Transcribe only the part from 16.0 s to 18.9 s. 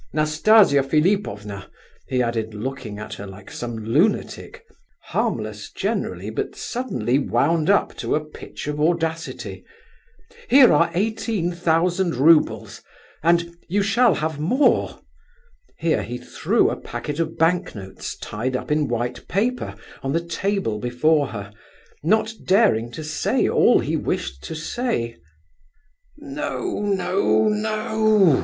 he threw a packet of bank notes tied up in